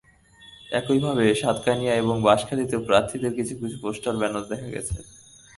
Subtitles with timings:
[0.71, 4.97] একইভাবে সাতকানিয়া এবং বাঁশখালীতেও প্রার্থীদের কিছু কিছু পোস্টার ব্যানার দেখা গেছে।